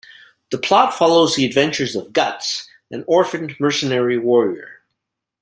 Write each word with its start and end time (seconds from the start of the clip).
The 0.49 0.57
plot 0.57 0.95
follows 0.95 1.35
the 1.35 1.45
adventures 1.45 1.95
of 1.95 2.11
Guts, 2.11 2.67
an 2.89 3.03
orphaned 3.05 3.55
mercenary 3.59 4.17
warrior. 4.17 4.81